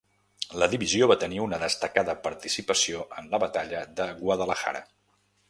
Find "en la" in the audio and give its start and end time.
3.21-3.43